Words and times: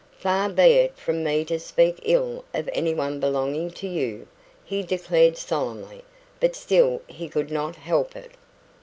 "Far 0.17 0.49
be 0.49 0.63
it 0.63 0.97
from 0.97 1.23
me 1.23 1.45
to 1.45 1.59
speak 1.59 1.99
ill 2.01 2.43
of 2.55 2.67
anyone 2.73 3.19
belonging 3.19 3.69
to 3.73 3.87
you," 3.87 4.27
he 4.65 4.81
declared 4.81 5.37
solemnly; 5.37 6.01
but 6.39 6.55
still 6.55 7.03
he 7.05 7.29
could 7.29 7.51
not 7.51 7.75
help 7.75 8.15
it. 8.15 8.31